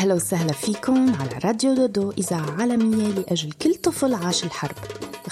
[0.00, 4.76] أهلا وسهلا فيكم على راديو دودو إذاعة عالمية لأجل كل طفل عاش الحرب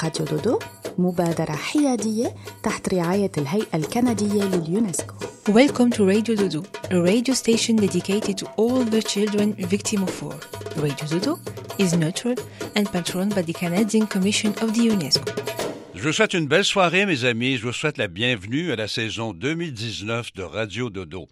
[0.02, 0.58] راديو دودو
[0.98, 5.14] مبادرة حيادية تحت رعاية الهيئة الكندية لليونسكو
[5.48, 10.38] Welcome to Radio Dodo, a radio station dedicated to all the children victim of war.
[10.76, 11.38] Radio Dodo
[11.78, 12.36] is neutral
[12.76, 15.24] and patroned by the Canadian Commission of the UNESCO.
[15.94, 17.56] Je vous souhaite une belle soirée, mes amis.
[17.56, 21.26] Je vous souhaite la bienvenue à la saison 2019 de Radio Dodo.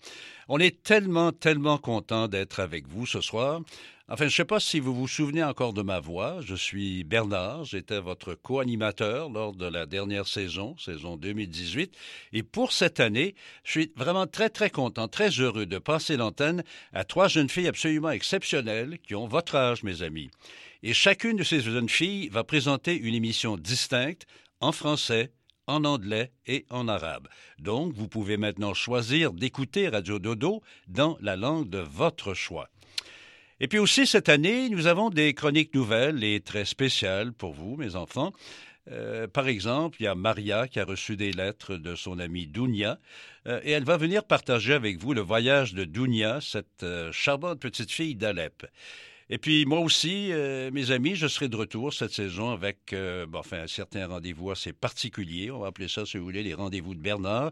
[0.48, 3.62] On est tellement, tellement content d'être avec vous ce soir.
[4.08, 6.38] Enfin, je ne sais pas si vous vous souvenez encore de ma voix.
[6.40, 7.64] Je suis Bernard.
[7.64, 11.92] J'étais votre co-animateur lors de la dernière saison, saison 2018.
[12.32, 13.34] Et pour cette année,
[13.64, 16.62] je suis vraiment très, très content, très heureux de passer l'antenne
[16.92, 20.30] à trois jeunes filles absolument exceptionnelles qui ont votre âge, mes amis.
[20.84, 24.28] Et chacune de ces jeunes filles va présenter une émission distincte
[24.60, 25.32] en français,
[25.66, 27.28] en anglais et en arabe.
[27.58, 32.68] Donc, vous pouvez maintenant choisir d'écouter Radio Dodo dans la langue de votre choix.
[33.58, 37.76] Et puis aussi, cette année, nous avons des chroniques nouvelles et très spéciales pour vous,
[37.76, 38.32] mes enfants.
[38.90, 42.46] Euh, par exemple, il y a Maria qui a reçu des lettres de son amie
[42.46, 42.98] Dounia
[43.46, 47.58] euh, et elle va venir partager avec vous le voyage de Dounia, cette euh, charmante
[47.58, 48.66] petite fille d'Alep.
[49.28, 53.26] Et puis moi aussi, euh, mes amis, je serai de retour cette saison avec euh,
[53.26, 55.50] bon, enfin, un certain rendez-vous assez particulier.
[55.50, 57.50] On va appeler ça, si vous voulez, les rendez-vous de Bernard.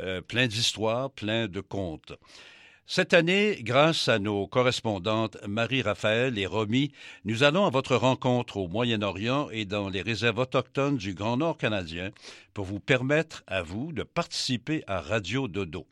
[0.00, 2.12] Euh, plein d'histoires, plein de contes.
[2.86, 6.92] Cette année, grâce à nos correspondantes Marie-Raphaël et Romy,
[7.24, 11.56] nous allons à votre rencontre au Moyen-Orient et dans les réserves autochtones du Grand Nord
[11.56, 12.10] canadien
[12.52, 15.86] pour vous permettre à vous de participer à Radio Dodo.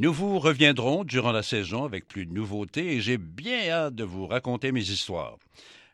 [0.00, 4.02] Nous vous reviendrons durant la saison avec plus de nouveautés et j'ai bien hâte de
[4.02, 5.36] vous raconter mes histoires.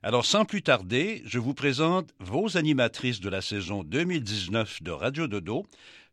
[0.00, 5.26] Alors sans plus tarder, je vous présente vos animatrices de la saison 2019 de Radio
[5.26, 5.66] Dodo.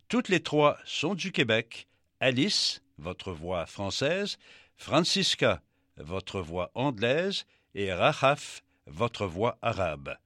[0.07, 1.85] Toutes les trois sont du Québec.
[2.19, 4.39] Alice, votre voix française,
[4.75, 5.61] Francisca,
[5.97, 10.17] votre voix anglaise, et Rahaf, votre voix arabe.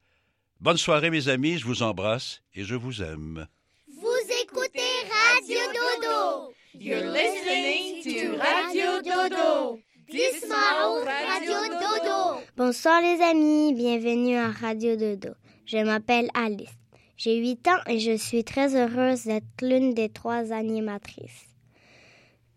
[0.62, 3.46] Bonne soirée mes amis, je vous embrasse et je vous aime.
[3.90, 4.80] Vous écoutez
[5.12, 6.57] Radio Dodo.
[6.80, 9.80] You're listening to Radio Dodo.
[10.08, 12.42] Dismao Radio Dodo.
[12.56, 15.30] Bonsoir les amis, bienvenue à Radio Dodo.
[15.66, 16.70] Je m'appelle Alice.
[17.18, 21.48] J'ai 8 ans et je suis très heureuse d'être l'une des trois animatrices.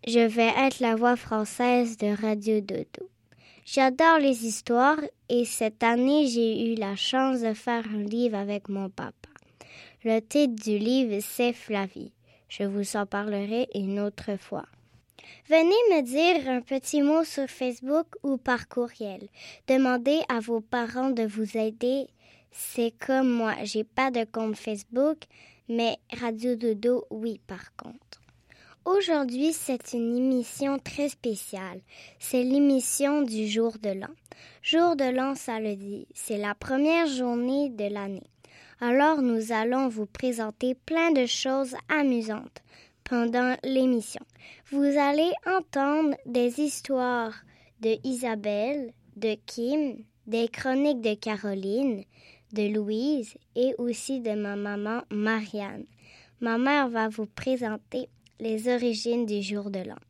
[0.07, 3.09] Je vais être la voix française de Radio Dodo.
[3.65, 5.01] J'adore les histoires
[5.31, 9.31] et cette année j'ai eu la chance de faire un livre avec mon papa.
[10.05, 12.13] Le titre du livre c'est Flavie.
[12.50, 14.66] Je vous en parlerai une autre fois.
[15.49, 19.28] Venez me dire un petit mot sur Facebook ou par courriel.
[19.69, 22.09] Demandez à vos parents de vous aider.
[22.50, 25.19] C'est comme moi, j'ai pas de compte Facebook,
[25.69, 28.21] mais Radio Dodo, oui par contre.
[28.84, 31.81] Aujourd'hui, c'est une émission très spéciale.
[32.19, 34.15] C'est l'émission du jour de l'an.
[34.62, 38.27] Jour de l'an, ça le dit, c'est la première journée de l'année.
[38.83, 42.63] Alors nous allons vous présenter plein de choses amusantes
[43.05, 44.25] pendant l'émission.
[44.71, 47.35] Vous allez entendre des histoires
[47.83, 52.05] de Isabelle, de Kim, des chroniques de Caroline,
[52.55, 55.85] de Louise et aussi de ma maman Marianne.
[56.41, 58.09] Ma mère va vous présenter
[58.39, 60.01] les origines du jour de l'an.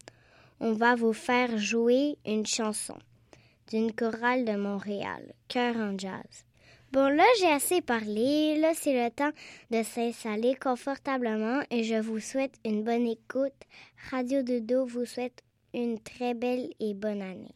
[0.60, 2.98] On va vous faire jouer une chanson
[3.68, 6.44] d'une chorale de Montréal, Cœur en jazz.
[6.92, 8.58] Bon, là, j'ai assez parlé.
[8.58, 9.30] Là, c'est le temps
[9.70, 13.54] de s'installer confortablement et je vous souhaite une bonne écoute.
[14.10, 17.54] Radio Dodo vous souhaite une très belle et bonne année.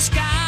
[0.00, 0.39] Sky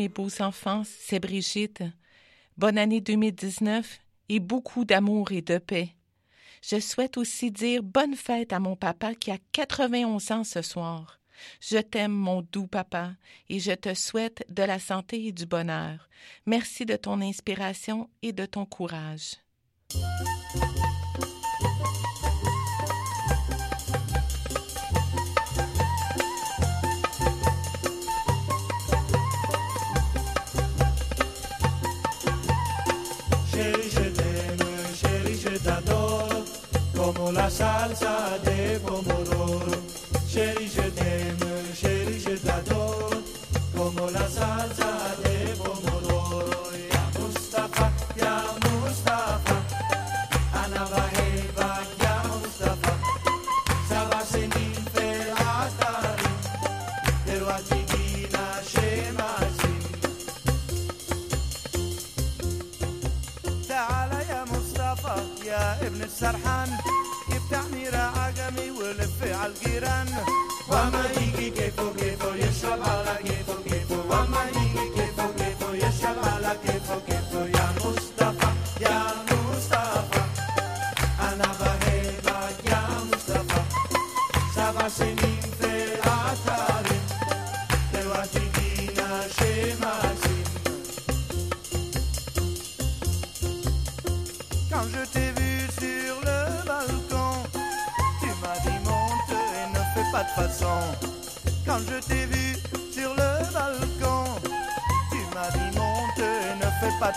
[0.00, 1.82] mes beaux enfants, c'est Brigitte.
[2.56, 4.00] Bonne année 2019
[4.30, 5.90] et beaucoup d'amour et de paix.
[6.62, 11.20] Je souhaite aussi dire bonne fête à mon papa qui a 91 ans ce soir.
[11.60, 13.12] Je t'aime, mon doux papa,
[13.50, 16.08] et je te souhaite de la santé et du bonheur.
[16.46, 19.34] Merci de ton inspiration et de ton courage.
[37.50, 39.66] La salsa de pomodoro.
[40.28, 43.10] Chérie, je t'aime, chérie, je t'adore,
[43.76, 44.92] comme la salsa
[45.24, 46.42] de pomodoro.
[46.92, 49.56] Ya Mustafa, ya Mustafa,
[50.62, 51.70] Ana Baheba,
[52.04, 52.92] ya Mustafa,
[53.88, 56.30] Saba Senin Felatari,
[57.26, 59.80] Derwatigina Shemasin.
[63.68, 65.16] تعال يا مصطفى
[65.46, 66.68] يا ابن السرحان
[69.39, 70.07] على الجيران
[70.69, 71.88] وما يجي كيفه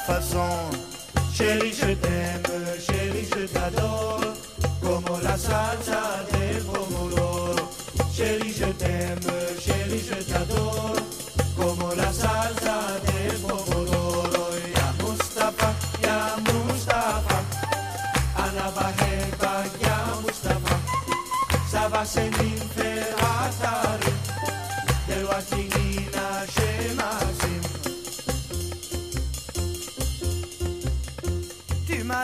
[0.06, 0.53] Façon.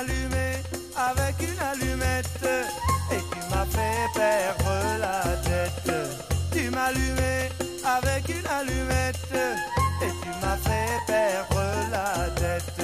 [0.10, 0.64] M'allumais
[0.96, 2.26] avec une allumette
[3.12, 5.94] et tu m'as fait perdre la tête.
[6.52, 7.50] Tu m'allumais
[7.86, 9.34] avec une allumette
[10.02, 11.62] et tu m'as fait perdre
[11.92, 12.82] la tête.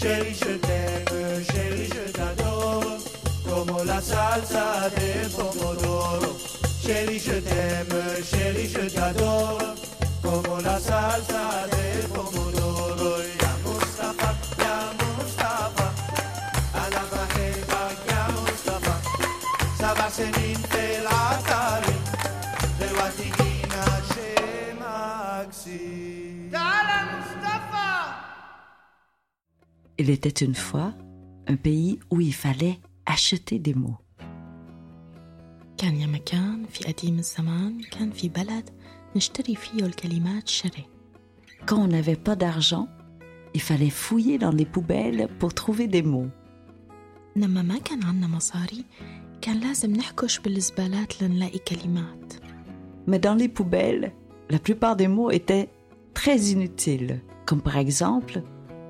[0.00, 2.98] Chérie, je t'aime, chérie, je t'adore,
[3.44, 6.36] comme la salsa de pomodoro.
[6.84, 9.58] Chérie, je t'aime, chérie, je t'adore,
[10.22, 12.31] comme la salsa de pomodoro.
[30.01, 30.93] Il était une fois
[31.47, 33.97] un pays où il fallait acheter des mots.
[35.77, 38.69] كان يا مكان في قديم الزمان كان في بلد
[39.15, 40.85] نشتري فيه الكلمات شري
[41.65, 42.87] Quand on n'avait pas d'argent,
[43.53, 46.29] il fallait fouiller dans les poubelles pour trouver des mots.
[47.35, 48.85] لما ما كان عنا مصاري
[49.41, 52.33] كان لازم نحكش بالزبالات لنلاقي كلمات
[53.07, 54.11] Mais dans les poubelles,
[54.49, 55.69] la plupart des mots étaient
[56.13, 58.41] très inutiles, comme par exemple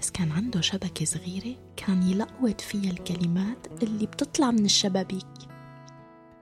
[0.00, 5.26] بس كان عنده شبكة صغيرة كان يلقوت فيها الكلمات اللي بتطلع من الشبابيك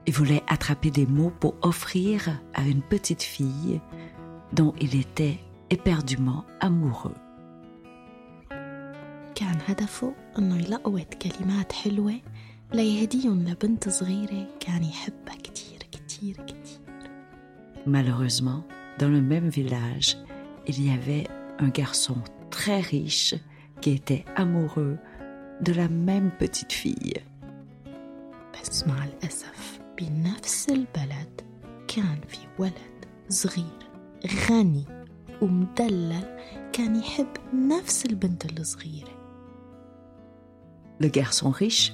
[0.09, 2.17] Il voulait attraper des mots pour offrir
[2.55, 3.79] à une petite fille
[4.53, 5.37] dont il était
[5.69, 7.17] éperdument amoureux.
[9.35, 12.21] كان هدفه انه يلقوت كلمات حلوة
[12.73, 16.79] ليهديهم لبنت صغيرة كان يحبها كتير كتير كتير
[17.85, 18.63] Malheureusement,
[18.99, 20.17] dans le même village,
[20.67, 21.27] il y avait
[21.59, 22.17] un garçon
[22.50, 23.34] très riche
[23.80, 24.98] qui était amoureux
[25.60, 27.20] de la même petite fille.
[28.62, 31.40] بس مع الأسف بنفس البلد
[31.88, 33.90] كان في ولد صغير
[34.50, 34.84] غني
[35.42, 36.38] ومدلل
[36.72, 39.14] كان يحب نفس البنت الصغيرة
[41.00, 41.92] Le garçon riche,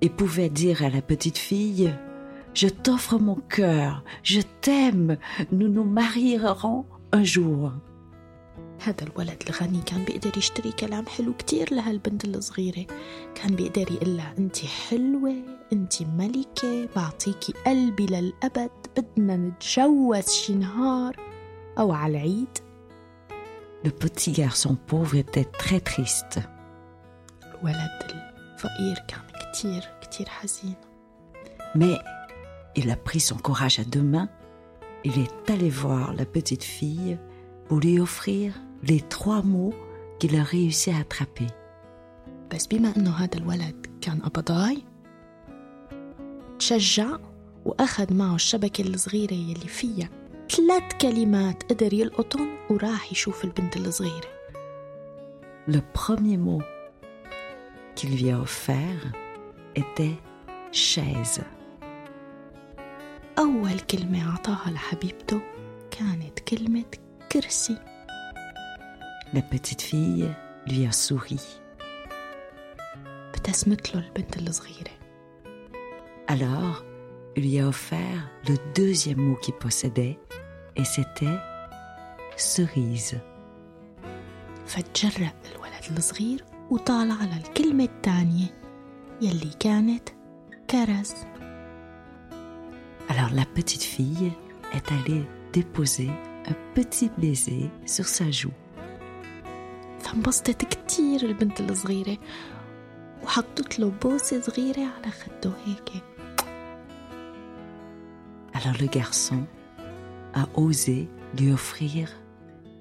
[0.00, 1.94] il pouvait dire à la petite fille
[2.54, 5.18] Je t'offre mon cœur, je t'aime,
[5.52, 7.72] nous nous marierons un jour.
[8.83, 12.85] هذا الولد الغني كان بيقدر يشتري كلام حلو كتير لهالبنت الصغيرة
[13.35, 15.35] كان بيقدر يقلها أنت حلوة
[15.73, 21.15] أنت ملكة بعطيكي قلبي للأبد بدنا نتجوز شي نهار
[21.79, 22.57] أو على العيد
[23.83, 26.39] Le petit garçon pauvre était très triste.
[27.43, 27.99] الولد
[28.53, 29.21] الفقير كان
[29.51, 30.75] كتير كتير حزين
[31.75, 31.97] Mais
[32.75, 34.29] il a pris son courage à deux mains.
[35.03, 37.17] Il est allé voir la petite fille
[37.67, 39.73] pour lui offrir les trois mots
[40.19, 41.47] qu'il a réussi à attraper.
[42.51, 44.83] بس بما إنه هذا الولد كان قبضاي
[46.59, 47.17] تشجع
[47.65, 50.09] وأخذ معه الشبكة الصغيرة يلي فيها
[50.49, 54.27] ثلاث كلمات قدر يلقطهم وراح يشوف البنت الصغيرة
[55.67, 56.63] Le premier mot
[57.95, 59.03] qu'il lui a offert
[59.75, 60.17] était
[60.71, 61.41] chaise.
[63.39, 65.41] أول كلمة أعطاها لحبيبته
[65.91, 66.85] كانت كلمة
[67.31, 67.77] كرسي
[69.34, 70.28] La petite fille
[70.66, 71.40] lui a souri.
[73.34, 74.90] ابتسمت له البنت الصغيرة
[76.28, 76.84] Alors,
[77.36, 80.18] il lui a offert le deuxième mot qu'il possédait
[80.76, 81.38] et c'était
[82.36, 83.16] cerise.
[84.66, 88.46] فتجرأ الولد الصغير وطالع على الكلمة الثانية
[89.22, 90.08] يلي كانت
[90.70, 91.14] كرز
[93.08, 94.32] Alors la petite fille
[94.72, 96.10] est allée déposer
[96.48, 98.52] un petit baiser sur sa joue.
[100.11, 102.17] فانبسطت كتير البنت الصغيرة.
[103.23, 106.03] وحطت له بوسة صغيرة على خده هيك.
[108.53, 109.41] Alors le garçon
[110.33, 112.09] a osé lui offrir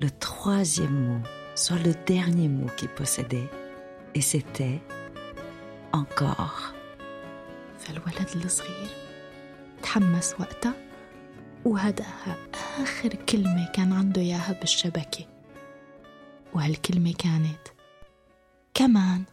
[0.00, 1.22] le troisième mot,
[1.54, 3.49] soit le dernier mot qu'il possédait,
[4.14, 4.80] et c'était
[5.92, 6.75] encore.
[7.78, 8.88] فالولد الصغير
[9.82, 10.75] تحمس وقتها
[11.64, 12.37] وهداها
[12.82, 15.39] آخر كلمة كان عنده إياها بالشبكة.
[16.53, 17.67] وهالكلمة كانت
[18.74, 19.24] كمان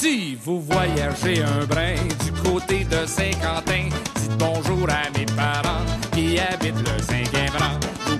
[0.00, 6.38] Si vous voyagez un brin du côté de Saint-Quentin, dites bonjour à mes parents qui
[6.38, 7.78] habitent le cinquième rang.
[8.06, 8.16] Vous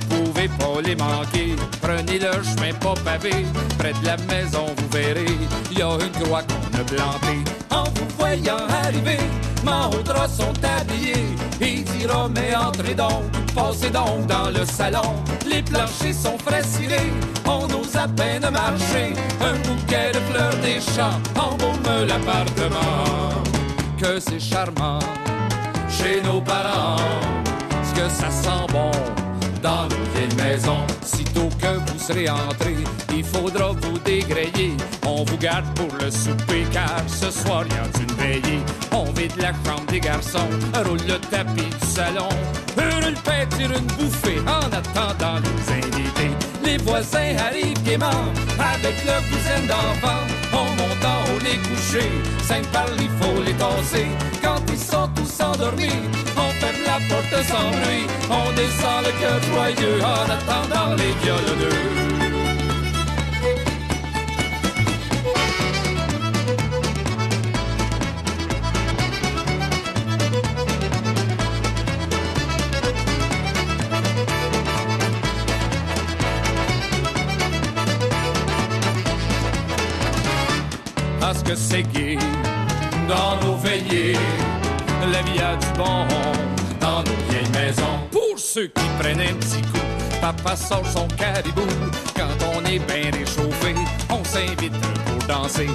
[0.83, 3.45] les manquer, prenez le chemin pas pavé.
[3.77, 5.37] Près de la maison, vous verrez,
[5.71, 7.43] il y a une croix qu'on a plantée.
[7.69, 9.19] En vous voyant arriver,
[9.63, 11.25] Mahoudras sont habillés.
[11.61, 13.23] Il dira, mais entrez donc,
[13.55, 15.15] passez donc dans le salon.
[15.47, 17.11] Les planchers sont frais cirés,
[17.45, 19.13] on ose à peine marcher.
[19.41, 23.41] Un bouquet de fleurs des champs embaume l'appartement.
[23.97, 24.99] Que c'est charmant
[25.89, 26.97] chez nos parents,
[27.83, 28.91] ce que ça sent bon
[29.63, 30.85] dans nos vieilles maisons.
[31.03, 32.75] Sitôt que vous serez entré,
[33.15, 34.73] il faudra vous dégrayer.
[35.07, 38.59] On vous garde pour le souper car ce soir y a une veillée.
[38.91, 40.49] On vide la chambre des garçons,
[40.85, 42.29] roule le tapis du salon.
[42.77, 43.15] Hurle
[43.57, 46.52] tire une bouffée en attendant les invités.
[46.73, 48.25] Les voisins arrivent gaiement
[48.57, 50.23] avec leur cousin d'enfant.
[50.53, 52.09] On en haut les coucher,
[52.41, 54.07] cinq par il faut les tasser.
[54.41, 56.01] Quand ils sont tous endormis,
[56.35, 58.07] on ferme la porte sans bruit.
[58.27, 61.92] On descend le cœur joyeux en attendant les violonneux.
[83.07, 84.15] Dans nos veillées.
[85.11, 86.05] La vie a du bon
[86.79, 87.99] dans nos vieilles maisons.
[88.11, 89.79] Pour ceux qui prennent un petit coup,
[90.21, 91.65] papa sort son caribou.
[92.15, 93.73] Quand on est bien réchauffé,
[94.09, 94.73] on s'invite
[95.05, 95.67] pour danser.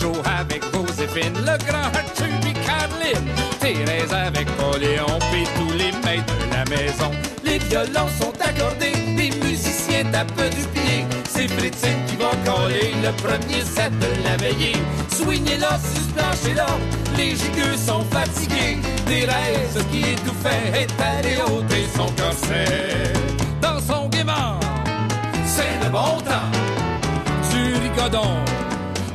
[0.00, 3.30] Joe avec Joséphine, le grand Arthur et Caroline.
[3.60, 7.10] Thérèse avec Poléon, puis tous les maîtres de la maison.
[7.44, 10.85] Les violons sont accordés, les musiciens tapent du pied.
[11.36, 14.76] C'est Fritine qui va coller le premier set de la veillée.
[15.10, 16.66] Soignez là, sur ce plancher-là,
[17.18, 18.78] les gigueux sont fatigués.
[19.06, 23.12] Des rêves qui étouffaient allé ôter son corset.
[23.60, 24.58] Dans son gaiement,
[25.44, 26.50] c'est de bon temps.
[27.50, 28.36] Du ricodon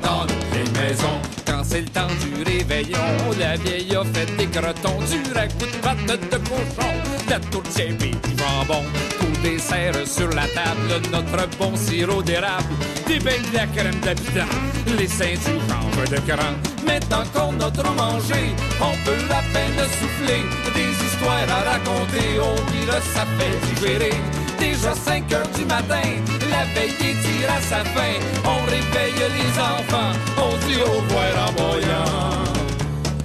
[0.04, 1.31] dans nos vieilles maisons.
[1.72, 3.00] C'est le temps du réveillon,
[3.40, 6.92] la vieille a fait des crotons, du ragoût de pâte de cochon,
[7.30, 8.84] la tourtière et du jambon.
[9.18, 12.66] Pour dessert sur la table, notre bon sirop d'érable,
[13.08, 14.52] des bains de la crème d'habitant,
[14.98, 16.52] les seins du chanvre de cran.
[16.86, 20.44] Maintenant qu'on a trop mangé, on peut à peine souffler
[20.76, 22.38] des histoires à raconter.
[22.38, 26.08] On dira ça fait digérer déjà 5 heures du matin,
[26.52, 28.14] la veillée tire à sa fin.
[28.46, 31.72] On réveille les enfants, on dit au revoir en.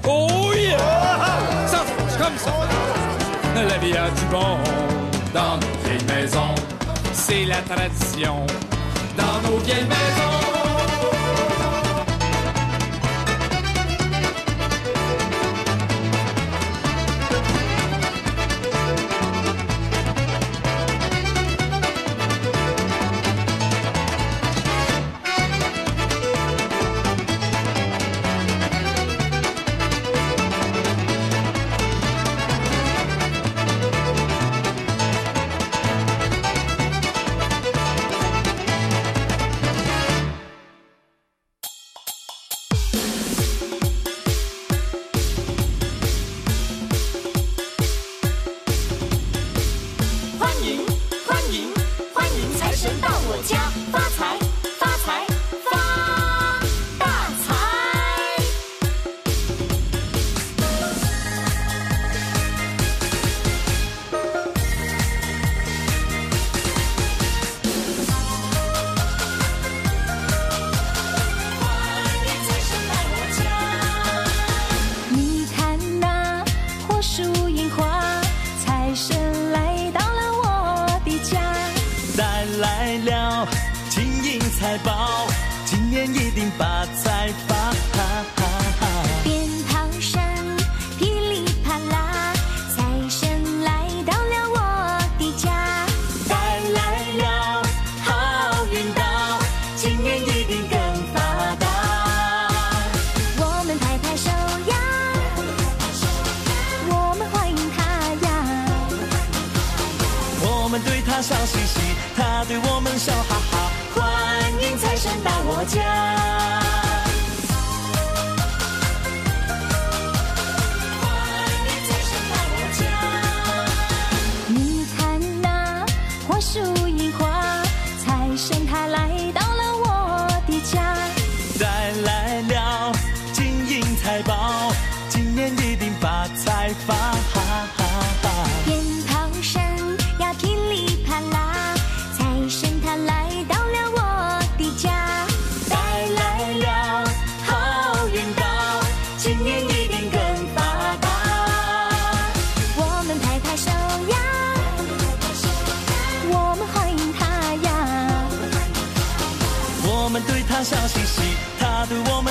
[0.09, 0.79] Oh yeah!
[1.66, 1.85] Ça
[2.18, 2.55] comme ça.
[3.55, 4.57] La vie a du bon
[5.35, 6.55] dans nos vieilles maisons,
[7.12, 8.46] c'est la tradition.
[9.16, 10.65] Dans nos vieilles maisons.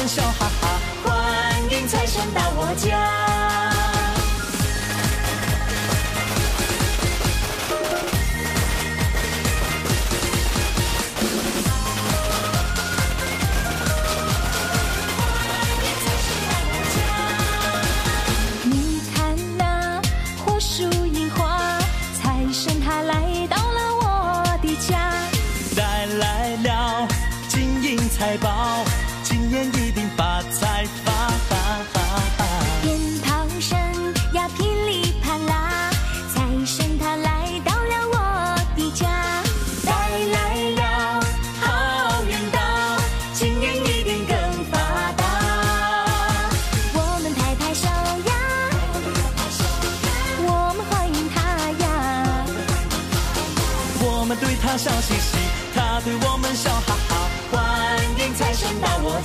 [0.07, 3.34] 笑哈哈，欢迎财神到我家。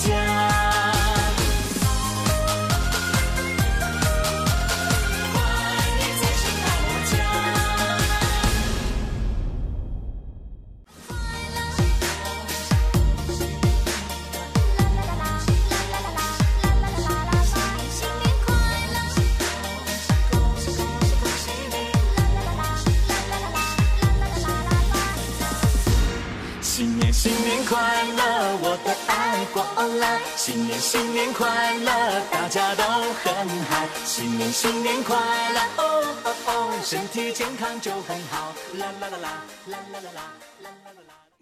[0.01, 0.30] 见。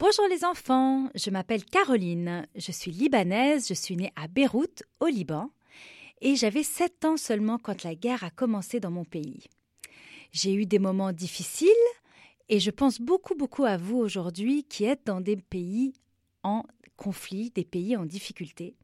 [0.00, 5.06] Bonjour les enfants, je m'appelle Caroline, je suis libanaise, je suis née à Beyrouth, au
[5.06, 5.52] Liban,
[6.20, 9.44] et j'avais 7 ans seulement quand la guerre a commencé dans mon pays.
[10.32, 11.68] J'ai eu des moments difficiles,
[12.48, 15.92] et je pense beaucoup beaucoup à vous aujourd'hui qui êtes dans des pays
[16.42, 16.64] en
[16.96, 18.74] conflit, des pays en difficulté.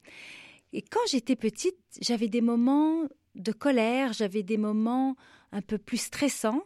[0.77, 5.15] Et quand j'étais petite, j'avais des moments de colère, j'avais des moments
[5.53, 6.65] un peu plus stressants,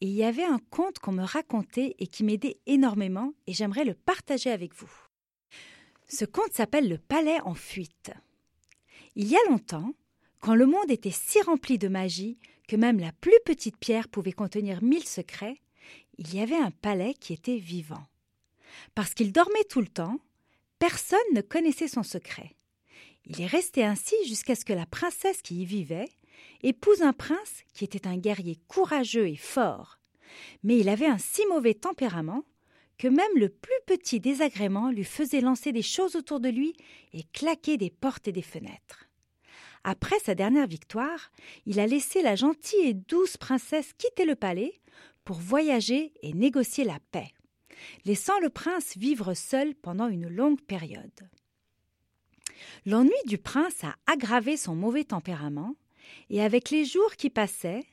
[0.00, 3.84] et il y avait un conte qu'on me racontait et qui m'aidait énormément, et j'aimerais
[3.84, 4.90] le partager avec vous.
[6.08, 8.10] Ce conte s'appelle Le Palais en fuite.
[9.14, 9.94] Il y a longtemps,
[10.40, 14.32] quand le monde était si rempli de magie que même la plus petite pierre pouvait
[14.32, 15.60] contenir mille secrets,
[16.18, 18.04] il y avait un palais qui était vivant.
[18.96, 20.18] Parce qu'il dormait tout le temps,
[20.80, 22.56] personne ne connaissait son secret.
[23.26, 26.08] Il est resté ainsi jusqu'à ce que la princesse qui y vivait
[26.62, 29.98] épouse un prince qui était un guerrier courageux et fort.
[30.62, 32.44] Mais il avait un si mauvais tempérament
[32.98, 36.74] que même le plus petit désagrément lui faisait lancer des choses autour de lui
[37.12, 39.08] et claquer des portes et des fenêtres.
[39.84, 41.30] Après sa dernière victoire,
[41.66, 44.72] il a laissé la gentille et douce princesse quitter le palais
[45.24, 47.32] pour voyager et négocier la paix,
[48.04, 51.28] laissant le prince vivre seul pendant une longue période.
[52.86, 55.74] L'ennui du prince a aggravé son mauvais tempérament,
[56.30, 57.84] et avec les jours qui passaient,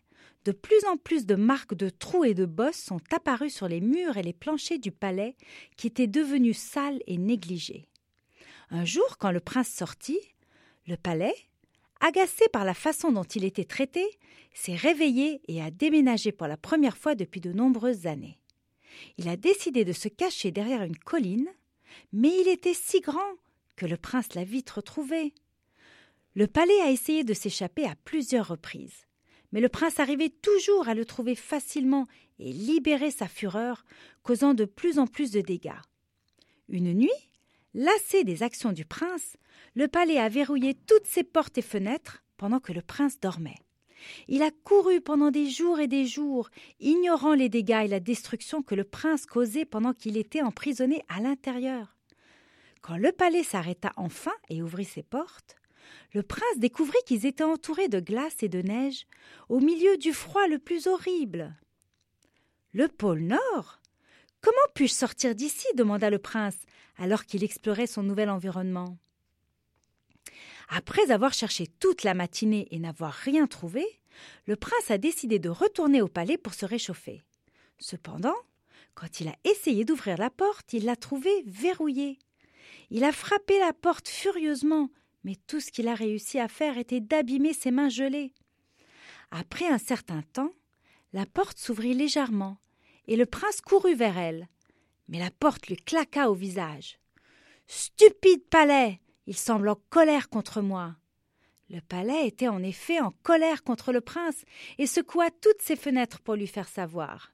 [0.46, 3.80] de plus en plus de marques de trous et de bosses sont apparues sur les
[3.80, 5.36] murs et les planchers du palais
[5.78, 7.88] qui étaient devenus sales et négligés.
[8.72, 10.20] Un jour, quand le prince sortit,
[10.88, 11.36] le palais,
[12.00, 14.04] agacé par la façon dont il était traité,
[14.54, 18.40] s'est réveillé et a déménagé pour la première fois depuis de nombreuses années.
[19.18, 21.50] Il a décidé de se cacher derrière une colline,
[22.12, 23.36] mais il était si grand
[23.86, 25.34] le prince l'a vite retrouvé.
[26.34, 29.08] Le palais a essayé de s'échapper à plusieurs reprises,
[29.52, 32.08] mais le prince arrivait toujours à le trouver facilement
[32.40, 33.86] et libérer sa fureur,
[34.24, 35.72] causant de plus en plus de dégâts.
[36.70, 37.10] Une nuit,
[37.74, 39.36] lassé des actions du prince,
[39.76, 43.60] le palais a verrouillé toutes ses portes et fenêtres pendant que le prince dormait.
[44.28, 48.64] Il a couru pendant des jours et des jours, ignorant les dégâts et la destruction
[48.64, 51.96] que le prince causait pendant qu'il était emprisonné à l'intérieur.
[52.82, 55.56] Quand le palais s'arrêta enfin et ouvrit ses portes,
[56.14, 59.06] le prince découvrit qu'ils étaient entourés de glace et de neige,
[59.50, 61.56] au milieu du froid le plus horrible.
[62.74, 63.82] Le pôle Nord?
[64.42, 65.68] Comment puis-je sortir d'ici?
[65.76, 66.58] demanda le prince,
[66.98, 68.98] alors qu'il explorait son nouvel environnement.
[70.70, 73.86] Après avoir cherché toute la matinée et n'avoir rien trouvé,
[74.46, 77.22] le prince a décidé de retourner au palais pour se réchauffer.
[77.78, 78.36] Cependant,
[78.96, 82.20] quand il a essayé d'ouvrir la porte, il l'a trouvée verrouillée.
[82.92, 84.90] Il a frappé la porte furieusement,
[85.24, 88.34] mais tout ce qu'il a réussi à faire était d'abîmer ses mains gelées.
[89.32, 90.52] Après un certain temps,
[91.14, 92.58] la porte s'ouvrit légèrement,
[93.08, 94.50] et le prince courut vers elle.
[95.08, 97.00] Mais la porte lui claqua au visage.
[97.66, 99.00] Stupide palais.
[99.26, 100.98] Il semble en colère contre moi.
[101.70, 104.44] Le palais était en effet en colère contre le prince
[104.78, 107.32] et secoua toutes ses fenêtres pour lui faire savoir.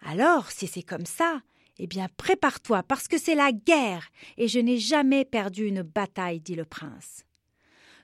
[0.00, 1.42] Alors, si c'est comme ça,
[1.84, 6.38] eh bien prépare-toi, parce que c'est la guerre, et je n'ai jamais perdu une bataille,
[6.38, 7.24] dit le prince.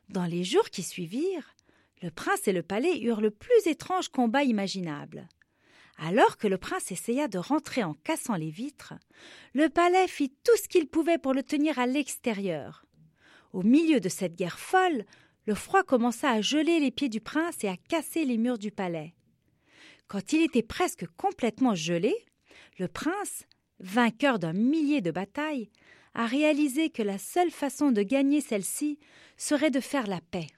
[0.09, 1.55] Dans les jours qui suivirent,
[2.03, 5.29] le prince et le palais eurent le plus étrange combat imaginable.
[5.97, 8.95] Alors que le prince essaya de rentrer en cassant les vitres,
[9.55, 12.85] le palais fit tout ce qu'il pouvait pour le tenir à l'extérieur.
[13.53, 15.05] Au milieu de cette guerre folle,
[15.47, 18.73] le froid commença à geler les pieds du prince et à casser les murs du
[18.73, 19.15] palais.
[20.09, 22.15] Quand il était presque complètement gelé,
[22.79, 23.45] le prince,
[23.81, 25.71] vainqueur d'un millier de batailles,
[26.15, 28.99] a réalisé que la seule façon de gagner celle-ci
[29.37, 30.49] serait de faire la paix.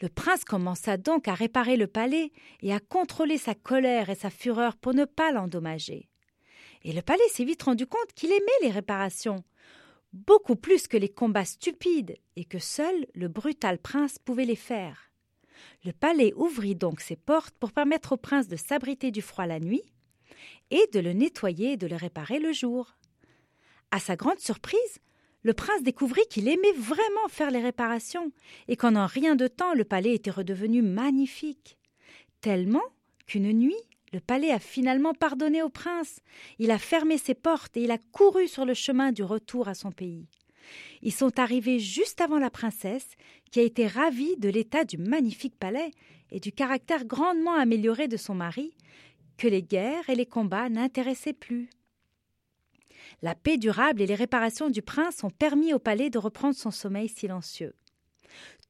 [0.00, 4.30] Le prince commença donc à réparer le palais et à contrôler sa colère et sa
[4.30, 6.08] fureur pour ne pas l'endommager.
[6.82, 9.44] Et le palais s'est vite rendu compte qu'il aimait les réparations,
[10.12, 15.10] beaucoup plus que les combats stupides, et que seul le brutal prince pouvait les faire.
[15.84, 19.60] Le palais ouvrit donc ses portes pour permettre au prince de s'abriter du froid la
[19.60, 19.84] nuit
[20.70, 22.96] et de le nettoyer et de le réparer le jour.
[23.90, 24.98] À sa grande surprise,
[25.42, 28.30] le prince découvrit qu'il aimait vraiment faire les réparations,
[28.68, 31.78] et qu'en un rien de temps le palais était redevenu magnifique.
[32.40, 32.84] Tellement
[33.26, 33.74] qu'une nuit,
[34.12, 36.20] le palais a finalement pardonné au prince.
[36.58, 39.74] Il a fermé ses portes et il a couru sur le chemin du retour à
[39.74, 40.26] son pays.
[41.02, 43.08] Ils sont arrivés juste avant la princesse,
[43.50, 45.90] qui a été ravie de l'état du magnifique palais
[46.30, 48.74] et du caractère grandement amélioré de son mari,
[49.40, 51.70] que les guerres et les combats n'intéressaient plus.
[53.22, 56.70] La paix durable et les réparations du prince ont permis au palais de reprendre son
[56.70, 57.74] sommeil silencieux.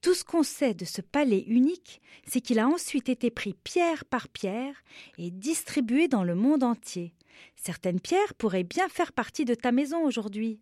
[0.01, 4.05] Tout ce qu'on sait de ce palais unique, c'est qu'il a ensuite été pris pierre
[4.05, 4.81] par pierre
[5.17, 7.13] et distribué dans le monde entier.
[7.57, 10.61] Certaines pierres pourraient bien faire partie de ta maison aujourd'hui.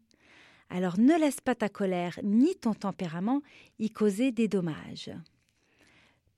[0.71, 3.43] Alors ne laisse pas ta colère ni ton tempérament
[3.77, 5.11] y causer des dommages.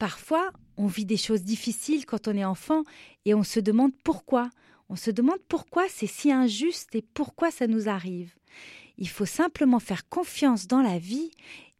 [0.02, 2.82] Parfois, on vit des choses difficiles quand on est enfant
[3.26, 4.50] et on se demande pourquoi.
[4.90, 8.34] On se demande pourquoi c'est si injuste et pourquoi ça nous arrive.
[8.98, 11.30] Il faut simplement faire confiance dans la vie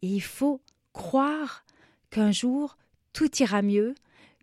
[0.02, 0.60] et il faut
[0.92, 1.64] croire
[2.10, 2.78] qu'un jour
[3.12, 3.92] tout ira mieux,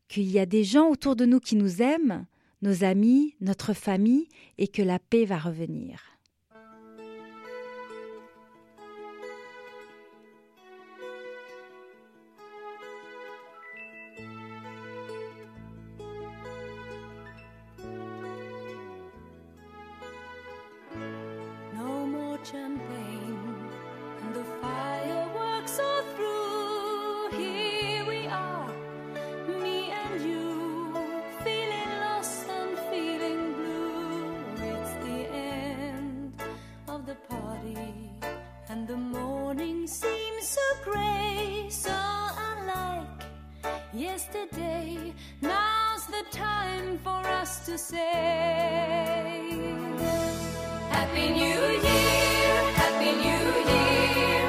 [0.10, 2.26] qu'il y a des gens autour de nous qui nous aiment,
[2.62, 6.02] nos amis, notre famille, et que la paix va revenir.
[44.00, 45.14] yesterday.
[45.42, 49.52] Now's the time for us to say
[50.90, 54.49] Happy New Year, Happy New Year.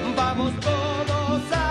[0.23, 1.70] Vamos todos a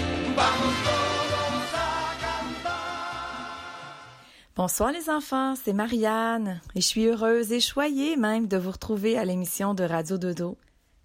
[4.53, 9.17] Bonsoir les enfants, c'est Marianne et je suis heureuse et choyée même de vous retrouver
[9.17, 10.57] à l'émission de Radio Dodo.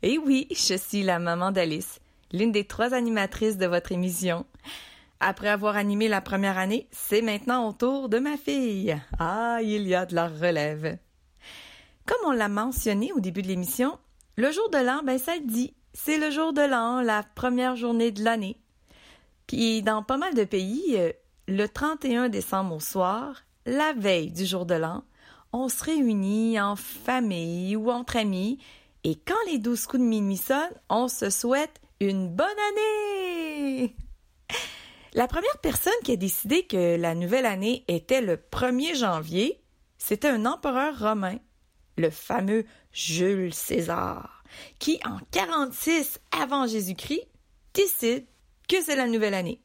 [0.02, 2.00] Et oui, je suis la maman d'Alice,
[2.32, 4.44] l'une des trois animatrices de votre émission.
[5.20, 9.00] Après avoir animé la première année, c'est maintenant au tour de ma fille.
[9.18, 10.98] Ah, il y a de la relève.
[12.04, 13.98] Comme on l'a mentionné au début de l'émission,
[14.36, 18.10] le jour de l'an, ben ça dit, c'est le jour de l'an, la première journée
[18.10, 18.58] de l'année.
[19.46, 21.12] Puis dans pas mal de pays, euh,
[21.48, 25.04] le 31 décembre au soir, la veille du jour de l'an,
[25.52, 28.58] on se réunit en famille ou entre amis
[29.04, 33.94] et quand les douze coups de minuit sonnent, on se souhaite une bonne année.
[35.14, 39.62] La première personne qui a décidé que la nouvelle année était le 1er janvier,
[39.96, 41.38] c'était un empereur romain,
[41.96, 44.42] le fameux Jules César,
[44.78, 47.28] qui en 46 avant Jésus-Christ
[47.74, 48.26] décide
[48.68, 49.60] que c'est la nouvelle année.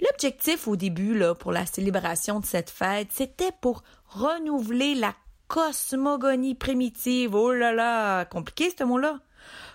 [0.00, 5.14] L'objectif au début là, pour la célébration de cette fête, c'était pour renouveler la
[5.48, 7.34] cosmogonie primitive.
[7.34, 9.20] Oh là là, compliqué ce mot-là.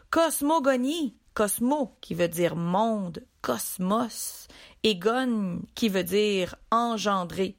[0.09, 4.47] Cosmogonie, cosmo qui veut dire monde, cosmos,
[4.83, 7.57] et gon qui veut dire engendrer.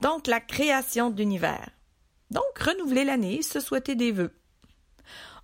[0.00, 1.68] Donc la création de l'univers.
[2.30, 4.32] Donc renouveler l'année, se souhaiter des vœux.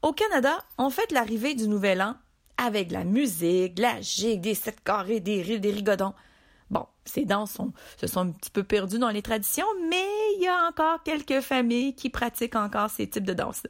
[0.03, 2.17] Au Canada, on fête l'arrivée du nouvel an
[2.57, 6.15] avec la musique, la gigue, des sept carrés, des rires, des rigodons.
[6.71, 10.43] Bon, ces danses sont, se sont un petit peu perdues dans les traditions, mais il
[10.43, 13.63] y a encore quelques familles qui pratiquent encore ces types de danses.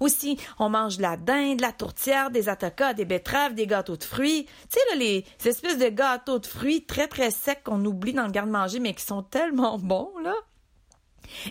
[0.00, 3.96] Aussi, on mange de la dinde, de la tourtière, des atacas, des betteraves, des gâteaux
[3.96, 4.46] de fruits.
[4.70, 8.12] Tu sais, là, les, ces espèces de gâteaux de fruits très, très secs qu'on oublie
[8.12, 10.34] dans le garde-manger, mais qui sont tellement bons, là.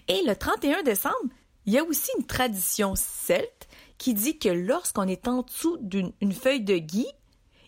[0.08, 1.16] Et le 31 décembre,
[1.66, 6.12] il y a aussi une tradition celte qui dit que lorsqu'on est en dessous d'une
[6.22, 7.08] une feuille de gui,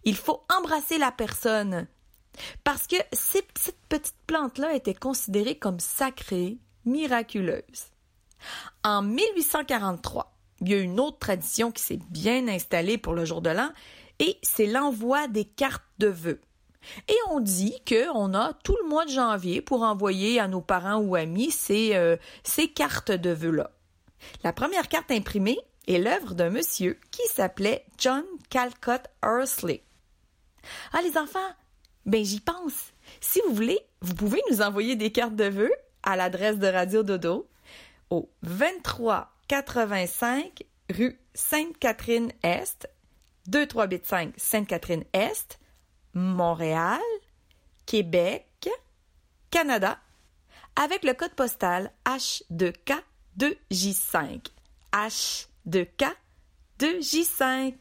[0.04, 1.88] il faut embrasser la personne.
[2.64, 3.52] Parce que cette
[3.90, 7.92] petite plante-là était considérée comme sacrée, miraculeuse.
[8.84, 13.42] En 1843, il y a une autre tradition qui s'est bien installée pour le jour
[13.42, 13.70] de l'an,
[14.20, 16.42] et c'est l'envoi des cartes de vœux.
[17.08, 21.00] Et on dit qu'on a tout le mois de janvier pour envoyer à nos parents
[21.00, 23.72] ou amis ces, euh, ces cartes de vœux-là.
[24.44, 29.84] La première carte imprimée est l'œuvre d'un monsieur qui s'appelait John Calcott Hursley.
[30.94, 31.52] Ah, les enfants,
[32.06, 32.94] ben j'y pense.
[33.22, 35.74] Si vous voulez, vous pouvez nous envoyer des cartes de vœux
[36.04, 37.50] à l'adresse de Radio Dodo
[38.10, 42.88] au 2385 rue Sainte-Catherine-Est,
[43.48, 45.60] 2385 Sainte-Catherine-Est,
[46.14, 47.02] Montréal,
[47.86, 48.70] Québec,
[49.52, 50.00] Canada,
[50.76, 54.48] avec le code postal H2K2J5.
[55.68, 57.74] H2K2J5.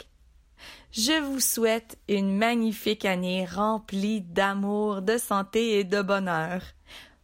[0.93, 6.63] Je vous souhaite une magnifique année remplie d'amour, de santé et de bonheur.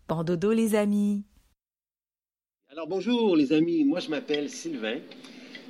[0.08, 1.22] Bon dodo les amis.
[2.70, 4.98] Alors bonjour les amis, moi je m'appelle Sylvain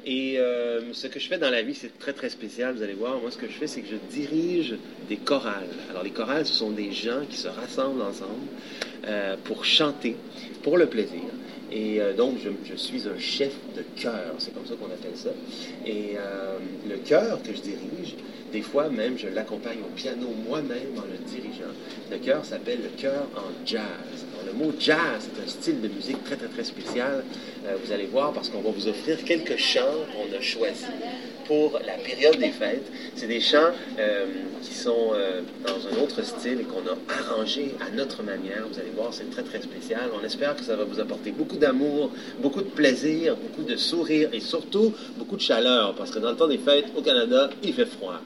[0.05, 2.95] et euh, ce que je fais dans la vie c'est très très spécial, vous allez
[2.95, 3.20] voir.
[3.20, 4.76] Moi ce que je fais c'est que je dirige
[5.09, 5.68] des chorales.
[5.91, 8.49] Alors les chorales ce sont des gens qui se rassemblent ensemble
[9.07, 10.16] euh, pour chanter,
[10.62, 11.22] pour le plaisir.
[11.73, 15.31] Et euh, donc, je, suis un chef de chœur, c'est comme ça qu'on appelle ça.
[15.87, 16.59] Et euh,
[16.89, 18.16] le chœur que je dirige,
[18.53, 21.73] des fois même, je l'accompagne au piano moi-même en le dirigeant.
[22.11, 23.83] Le chœur s'appelle le chœur en jazz.
[24.45, 27.25] le mot jazz, c'est un style de musique très, très, très spécial.
[27.66, 30.87] Euh, vous allez voir parce qu'on va vous offrir quelques chants qu'on a choisis
[31.51, 32.86] pour la période des fêtes.
[33.16, 34.26] C'est des chants euh,
[34.62, 38.68] qui sont euh, dans un autre style et qu'on a arrangé à notre manière.
[38.72, 40.11] Vous allez voir, c'est très, très spécial.
[40.16, 44.30] On espère que ça va vous apporter beaucoup d'amour, beaucoup de plaisir, beaucoup de sourire
[44.32, 47.74] et surtout beaucoup de chaleur parce que dans le temps des fêtes au Canada, il
[47.74, 48.20] fait froid.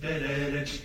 [0.00, 0.80] This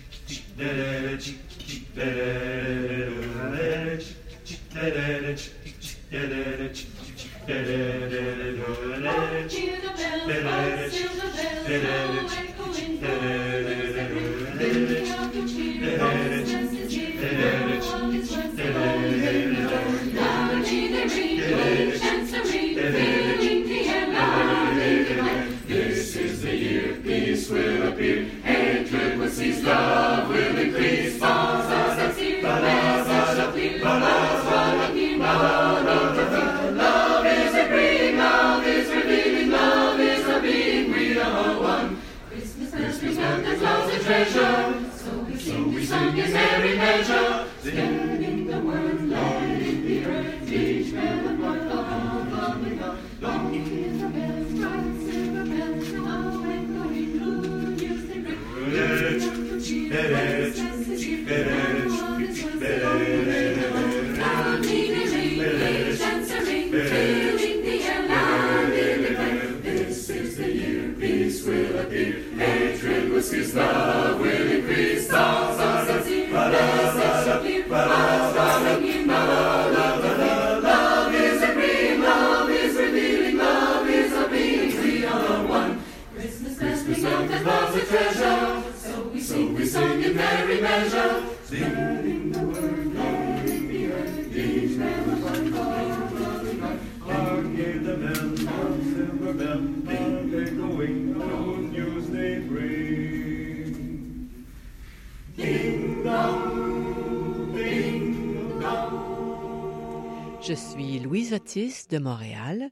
[111.54, 112.70] De Montréal.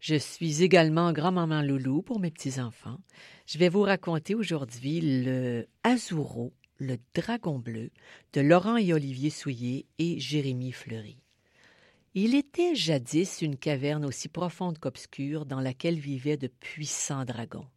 [0.00, 2.98] Je suis également grand-maman loulou pour mes petits-enfants.
[3.46, 7.92] Je vais vous raconter aujourd'hui le Azuro, le dragon bleu,
[8.32, 11.22] de Laurent et Olivier Souillé et Jérémie Fleury.
[12.14, 17.68] Il était jadis une caverne aussi profonde qu'obscure dans laquelle vivaient de puissants dragons.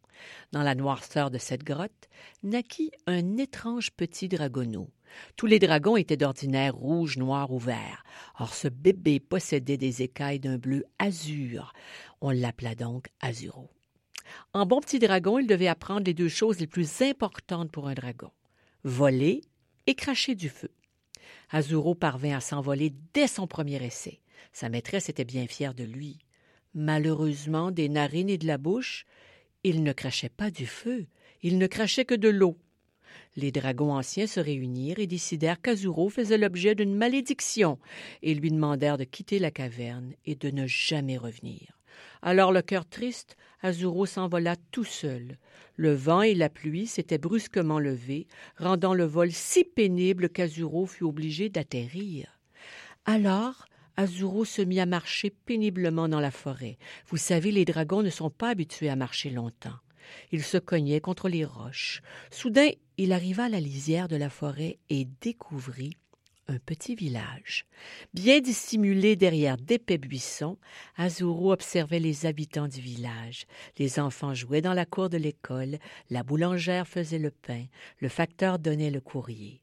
[0.52, 2.08] Dans la noirceur de cette grotte
[2.42, 4.90] naquit un étrange petit dragonneau.
[5.36, 8.04] Tous les dragons étaient d'ordinaire rouge, noir ou vert.
[8.38, 11.72] Or ce bébé possédait des écailles d'un bleu azur.
[12.20, 13.70] On l'appela donc Azuro.
[14.52, 17.94] En bon petit dragon, il devait apprendre les deux choses les plus importantes pour un
[17.94, 18.30] dragon
[18.84, 19.42] voler
[19.86, 20.70] et cracher du feu.
[21.50, 24.20] Azuro parvint à s'envoler dès son premier essai.
[24.52, 26.18] Sa maîtresse était bien fière de lui.
[26.74, 29.06] Malheureusement, des narines et de la bouche,
[29.64, 31.06] il ne crachait pas du feu,
[31.42, 32.58] il ne crachait que de l'eau.
[33.36, 37.78] Les dragons anciens se réunirent et décidèrent qu'Azuro faisait l'objet d'une malédiction
[38.22, 41.78] et lui demandèrent de quitter la caverne et de ne jamais revenir.
[42.22, 45.38] Alors le cœur triste, Azuro s'envola tout seul.
[45.76, 51.04] Le vent et la pluie s'étaient brusquement levés, rendant le vol si pénible qu'Azuro fut
[51.04, 52.40] obligé d'atterrir.
[53.04, 53.67] Alors,
[53.98, 56.78] Azuro se mit à marcher péniblement dans la forêt.
[57.08, 59.74] Vous savez, les dragons ne sont pas habitués à marcher longtemps.
[60.30, 62.00] Il se cognait contre les roches.
[62.30, 65.96] Soudain, il arriva à la lisière de la forêt et découvrit
[66.46, 67.66] un petit village.
[68.14, 70.58] Bien dissimulé derrière d'épais buissons,
[70.96, 73.46] Azuro observait les habitants du village.
[73.78, 75.78] Les enfants jouaient dans la cour de l'école,
[76.08, 77.64] la boulangère faisait le pain,
[77.98, 79.60] le facteur donnait le courrier.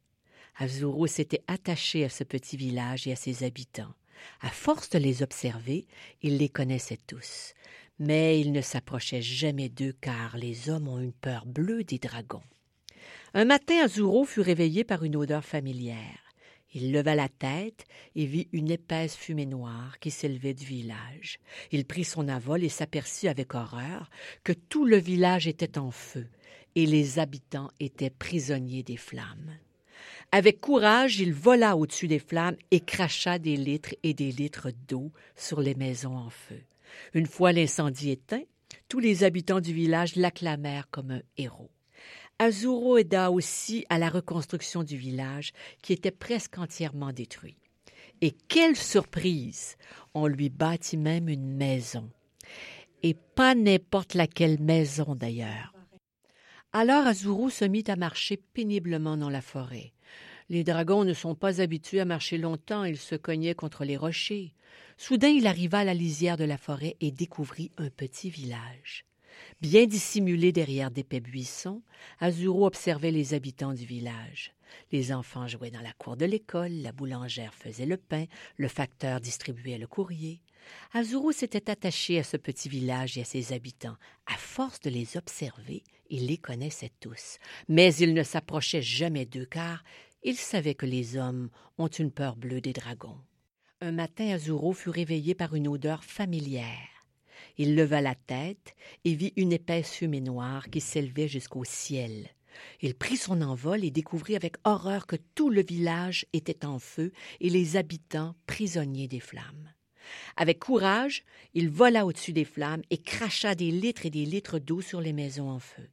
[0.58, 3.94] Azuro s'était attaché à ce petit village et à ses habitants.
[4.42, 5.88] À force de les observer,
[6.22, 7.54] il les connaissait tous.
[8.00, 12.44] Mais il ne s'approchait jamais d'eux car les hommes ont une peur bleue des dragons.
[13.34, 16.26] Un matin, Azuro fut réveillé par une odeur familière.
[16.74, 17.86] Il leva la tête
[18.16, 21.40] et vit une épaisse fumée noire qui s'élevait du village.
[21.72, 24.10] Il prit son avol et s'aperçut avec horreur
[24.44, 26.28] que tout le village était en feu
[26.76, 29.58] et les habitants étaient prisonniers des flammes.
[30.32, 35.12] Avec courage, il vola au-dessus des flammes et cracha des litres et des litres d'eau
[35.36, 36.62] sur les maisons en feu.
[37.14, 38.44] Une fois l'incendie éteint,
[38.90, 41.72] tous les habitants du village l'acclamèrent comme un héros.
[42.38, 47.58] Azuro aida aussi à la reconstruction du village qui était presque entièrement détruit.
[48.22, 49.78] Et quelle surprise
[50.14, 52.10] On lui bâtit même une maison.
[53.04, 55.74] Et pas n'importe laquelle maison d'ailleurs.
[56.74, 59.94] Alors Azuro se mit à marcher péniblement dans la forêt.
[60.50, 64.54] Les dragons ne sont pas habitués à marcher longtemps, ils se cognaient contre les rochers.
[64.98, 69.06] Soudain il arriva à la lisière de la forêt et découvrit un petit village.
[69.62, 71.82] Bien dissimulé derrière d'épais buissons,
[72.20, 74.54] Azuro observait les habitants du village.
[74.92, 78.26] Les enfants jouaient dans la cour de l'école, la boulangère faisait le pain,
[78.58, 80.42] le facteur distribuait le courrier.
[80.94, 83.98] Azuro s'était attaché à ce petit village et à ses habitants.
[84.26, 87.38] À force de les observer, il les connaissait tous.
[87.68, 89.84] Mais il ne s'approchait jamais d'eux car
[90.26, 93.20] il savait que les hommes ont une peur bleue des dragons.
[93.80, 97.06] Un matin, Azuro fut réveillé par une odeur familière.
[97.60, 102.30] Il leva la tête et vit une épaisse fumée noire qui s'élevait jusqu'au ciel.
[102.82, 107.12] Il prit son envol et découvrit avec horreur que tout le village était en feu
[107.40, 109.74] et les habitants prisonniers des flammes.
[110.38, 111.24] Avec courage,
[111.54, 115.14] il vola au-dessus des flammes et cracha des litres et des litres d'eau sur les
[115.14, 115.88] maisons en feu.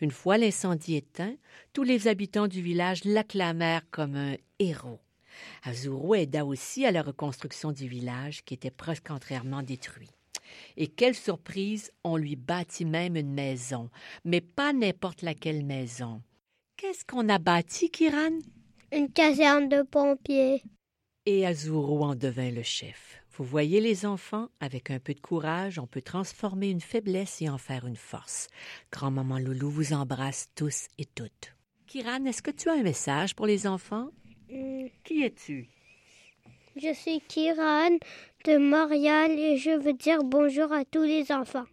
[0.00, 1.34] Une fois l'incendie éteint,
[1.72, 5.00] tous les habitants du village l'acclamèrent comme un héros.
[5.62, 10.10] Azuro aida aussi à la reconstruction du village qui était presque entièrement détruit.
[10.76, 13.90] Et quelle surprise, on lui bâtit même une maison,
[14.24, 16.22] mais pas n'importe laquelle maison.
[16.76, 18.38] Qu'est-ce qu'on a bâti, Kiran?
[18.92, 20.62] Une caserne de pompiers.
[21.24, 23.22] Et Azuro en devint le chef.
[23.38, 27.50] Vous voyez les enfants, avec un peu de courage, on peut transformer une faiblesse et
[27.50, 28.48] en faire une force.
[28.90, 31.54] Grand-maman Loulou vous embrasse tous et toutes.
[31.86, 34.08] Kiran, est-ce que tu as un message pour les enfants?
[34.50, 35.68] Hmm, Qui es-tu?
[36.76, 37.98] Je suis Kiran
[38.46, 41.64] de Montréal et je veux dire bonjour à tous les enfants.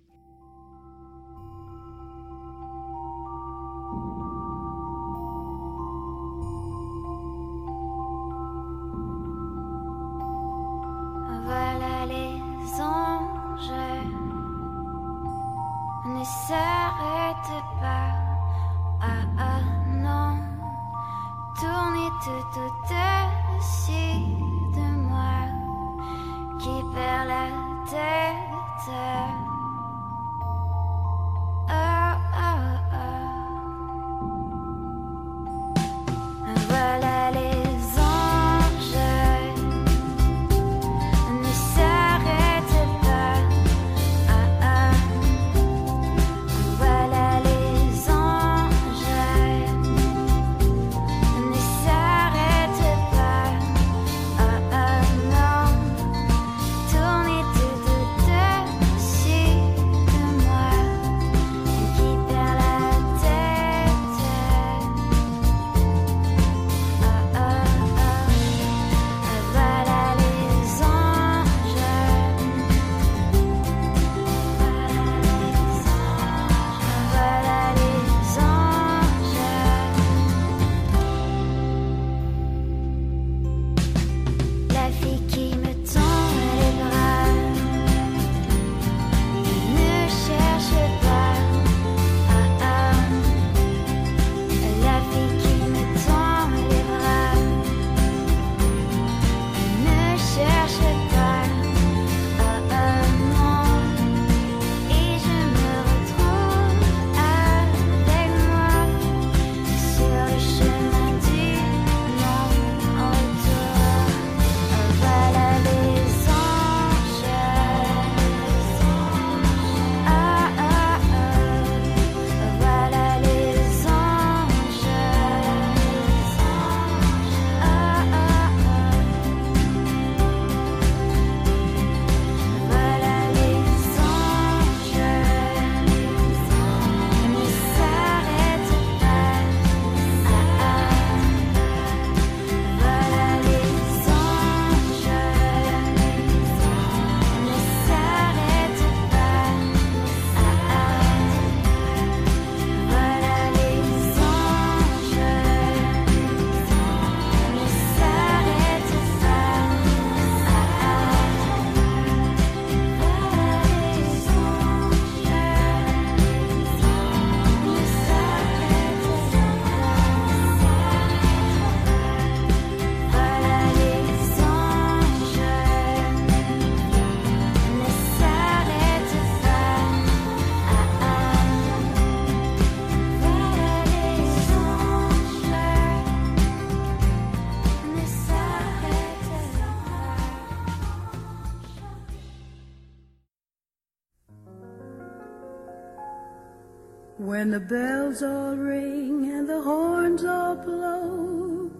[197.67, 201.71] Bells all ring and the horns all blow,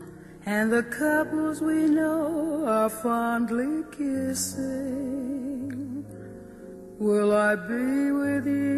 [0.46, 5.26] and the couples we know are fondly kissing,
[7.00, 8.73] will I be with you,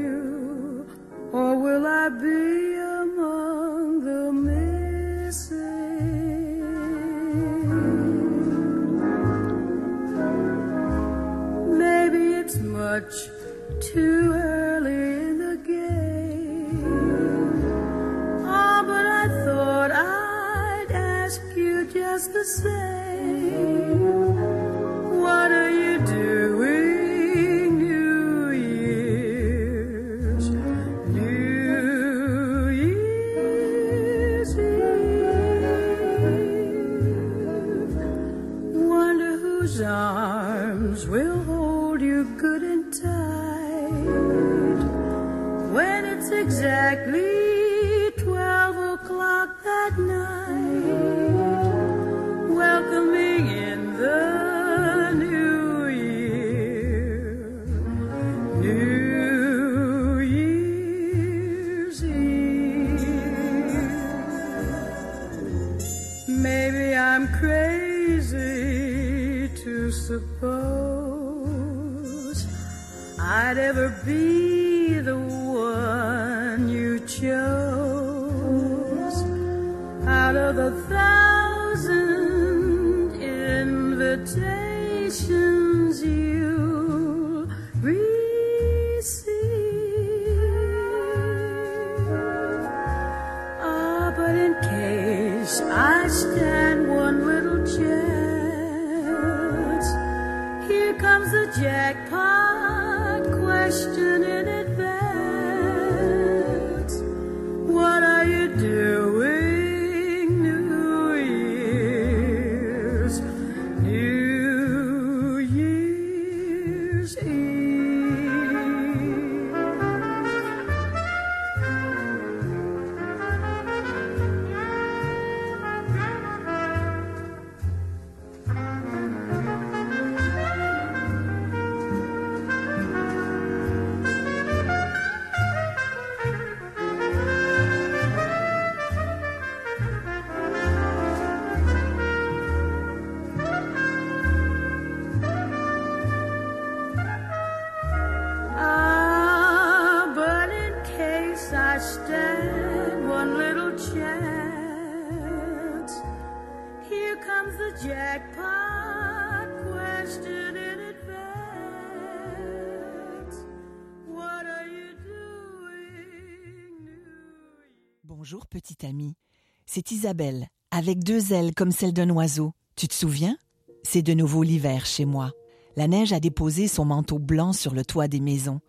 [169.66, 172.54] C'est Isabelle, avec deux ailes comme celles d'un oiseau.
[172.76, 173.38] Tu te souviens?
[173.84, 175.32] C'est de nouveau l'hiver chez moi.
[175.76, 178.62] La neige a déposé son manteau blanc sur le toit des maisons.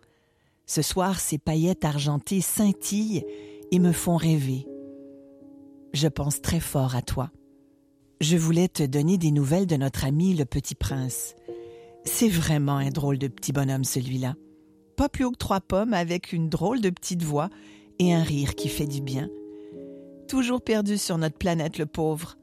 [0.65, 3.25] Ce soir, ces paillettes argentées scintillent
[3.71, 4.67] et me font rêver.
[5.93, 7.31] Je pense très fort à toi.
[8.19, 11.35] Je voulais te donner des nouvelles de notre ami le petit prince.
[12.03, 14.35] C'est vraiment un drôle de petit bonhomme celui-là.
[14.95, 17.49] Pas plus haut que trois pommes avec une drôle de petite voix
[17.99, 19.29] et un rire qui fait du bien.
[20.27, 22.35] Toujours perdu sur notre planète, le pauvre.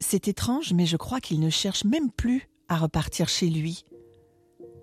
[0.00, 3.84] C'est étrange, mais je crois qu'il ne cherche même plus à repartir chez lui.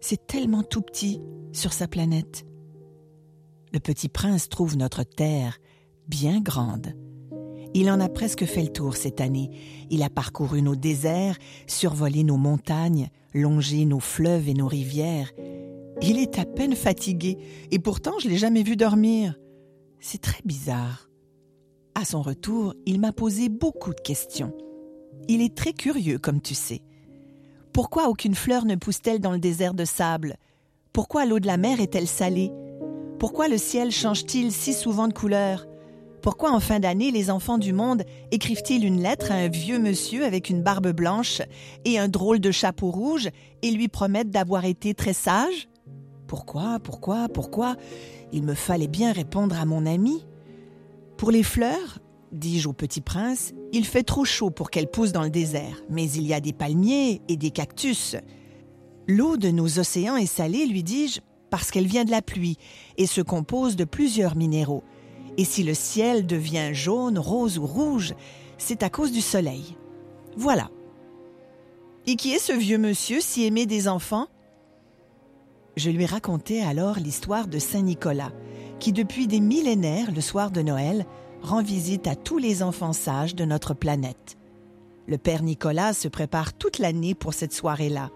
[0.02, 1.22] C'est tellement tout petit
[1.54, 2.46] sur sa planète.
[3.72, 5.60] Le petit prince trouve notre terre
[6.08, 6.96] bien grande.
[7.74, 9.50] Il en a presque fait le tour cette année.
[9.90, 11.38] Il a parcouru nos déserts,
[11.68, 15.32] survolé nos montagnes, longé nos fleuves et nos rivières.
[16.02, 17.38] Il est à peine fatigué,
[17.70, 19.36] et pourtant je l'ai jamais vu dormir.
[20.00, 21.11] C'est très bizarre.
[21.94, 24.54] À son retour, il m'a posé beaucoup de questions.
[25.28, 26.82] Il est très curieux, comme tu sais.
[27.74, 30.38] Pourquoi aucune fleur ne pousse-t-elle dans le désert de sable?
[30.94, 32.52] Pourquoi l'eau de la mer est-elle salée?
[33.20, 35.68] Pourquoi le ciel change-t-il si souvent de couleur?
[36.22, 40.26] Pourquoi en fin d'année les enfants du monde écrivent-ils une lettre à un vieux monsieur
[40.26, 41.42] avec une barbe blanche
[41.84, 43.30] et un drôle de chapeau rouge
[43.64, 45.68] et lui promettent d'avoir été très sage?
[46.28, 47.76] Pourquoi Pourquoi Pourquoi?
[48.32, 50.26] Il me fallait bien répondre à mon ami.
[51.22, 52.00] Pour les fleurs,
[52.32, 56.10] dis-je au petit prince, il fait trop chaud pour qu'elles poussent dans le désert, mais
[56.10, 58.16] il y a des palmiers et des cactus.
[59.08, 61.20] L'eau de nos océans est salée, lui dis-je,
[61.52, 62.58] parce qu'elle vient de la pluie
[62.98, 64.84] et se compose de plusieurs minéraux.
[65.38, 68.16] Et si le ciel devient jaune, rose ou rouge,
[68.58, 69.78] c'est à cause du soleil.
[70.38, 70.72] Voilà.
[72.08, 74.26] Et qui est ce vieux monsieur si aimé des enfants?
[75.78, 78.32] Je lui racontai alors l'histoire de Saint Nicolas,
[78.82, 81.06] qui depuis des millénaires, le soir de Noël,
[81.44, 84.38] rend visite à tous les enfants sages de notre planète.
[85.08, 88.10] Le Père Nicolas se prépare toute l'année pour cette soirée-là.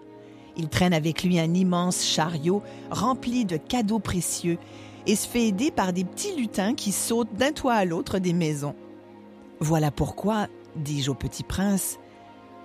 [0.56, 4.58] Il traîne avec lui un immense chariot rempli de cadeaux précieux
[5.06, 8.32] et se fait aider par des petits lutins qui sautent d'un toit à l'autre des
[8.32, 8.74] maisons.
[9.60, 12.00] Voilà pourquoi, dis-je au petit prince,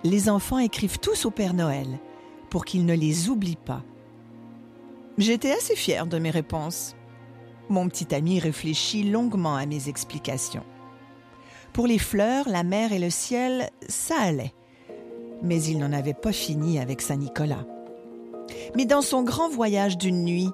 [0.03, 1.99] les enfants écrivent tous au Père Noël
[2.49, 3.83] pour qu'il ne les oublie pas.
[5.19, 6.95] J'étais assez fière de mes réponses.
[7.71, 10.65] Mon petit ami réfléchit longuement à mes explications.
[11.71, 14.53] Pour les fleurs, la mer et le ciel, ça allait.
[15.41, 17.65] Mais il n'en avait pas fini avec Saint-Nicolas.
[18.75, 20.49] Mais dans son grand voyage d'une nuit,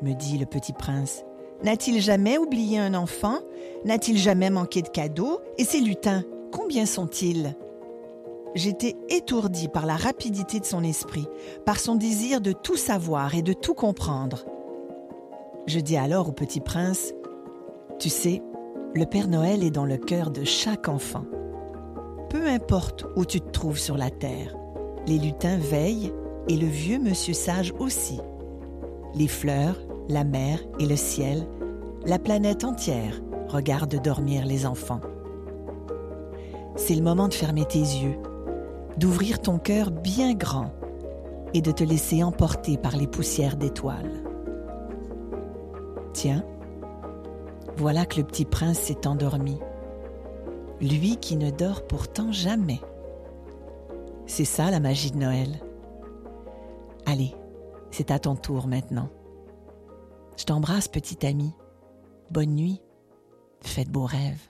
[0.00, 1.24] me dit le petit prince,
[1.64, 3.40] n'a-t-il jamais oublié un enfant?
[3.84, 5.40] N'a-t-il jamais manqué de cadeaux?
[5.58, 7.56] Et ces lutins, combien sont-ils?
[8.54, 11.26] J'étais étourdie par la rapidité de son esprit,
[11.66, 14.44] par son désir de tout savoir et de tout comprendre.
[15.66, 17.12] Je dis alors au petit prince,
[17.98, 18.42] Tu sais,
[18.94, 21.24] le Père Noël est dans le cœur de chaque enfant.
[22.30, 24.56] Peu importe où tu te trouves sur la terre,
[25.06, 26.12] les lutins veillent
[26.48, 28.20] et le vieux monsieur sage aussi.
[29.14, 29.76] Les fleurs,
[30.08, 31.46] la mer et le ciel,
[32.06, 35.00] la planète entière regarde dormir les enfants.
[36.76, 38.16] C'est le moment de fermer tes yeux,
[38.96, 40.72] d'ouvrir ton cœur bien grand
[41.52, 44.19] et de te laisser emporter par les poussières d'étoiles.
[46.12, 46.44] Tiens,
[47.76, 49.58] voilà que le petit prince s'est endormi,
[50.80, 52.80] lui qui ne dort pourtant jamais.
[54.26, 55.60] C'est ça la magie de Noël.
[57.06, 57.34] Allez,
[57.90, 59.08] c'est à ton tour maintenant.
[60.36, 61.52] Je t'embrasse, petit ami.
[62.30, 62.80] Bonne nuit.
[63.62, 64.49] Faites beaux rêves.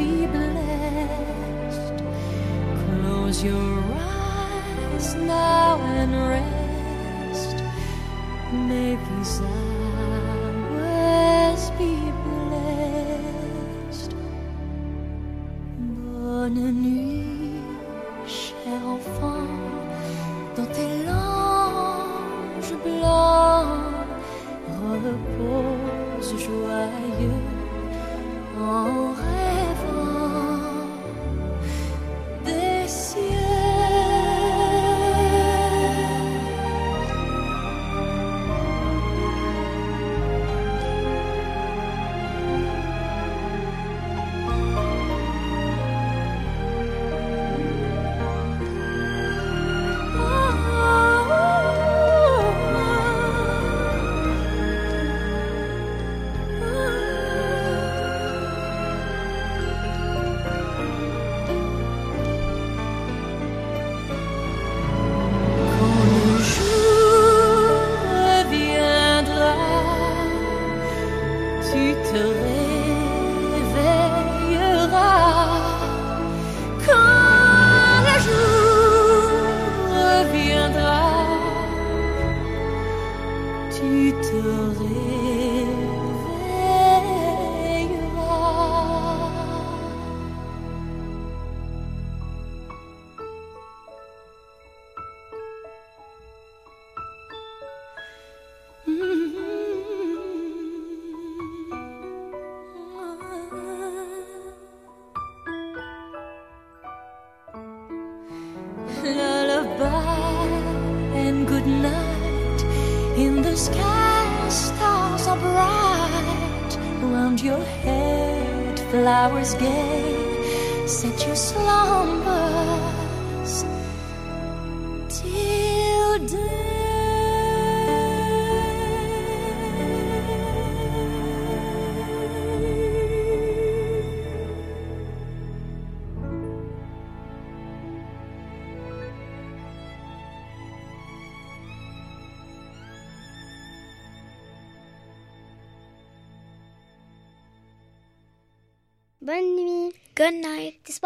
[0.00, 1.96] be blessed.
[2.84, 7.56] Close your eyes now and rest.
[8.68, 9.40] May these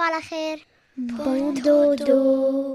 [0.03, 0.65] على خير.
[0.99, 2.72] Bon dodo.